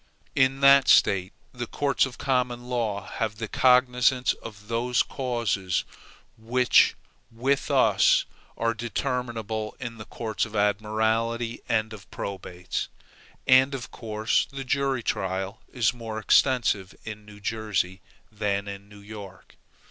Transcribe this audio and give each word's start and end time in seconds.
In 0.35 0.61
that 0.61 0.87
State 0.87 1.31
the 1.53 1.67
courts 1.67 2.07
of 2.07 2.17
common 2.17 2.63
law 2.63 3.05
have 3.05 3.35
the 3.37 3.47
cognizance 3.47 4.33
of 4.41 4.67
those 4.67 5.03
causes 5.03 5.83
which 6.39 6.95
with 7.31 7.69
us 7.69 8.25
are 8.57 8.73
determinable 8.73 9.75
in 9.79 9.99
the 9.99 10.05
courts 10.05 10.43
of 10.43 10.55
admiralty 10.55 11.61
and 11.69 11.93
of 11.93 12.09
probates, 12.09 12.87
and 13.45 13.75
of 13.75 13.91
course 13.91 14.47
the 14.49 14.63
jury 14.63 15.03
trial 15.03 15.59
is 15.71 15.93
more 15.93 16.17
extensive 16.17 16.95
in 17.05 17.23
New 17.23 17.39
Jersey 17.39 18.01
than 18.31 18.67
in 18.67 18.89
New 18.89 19.01
York. 19.01 19.55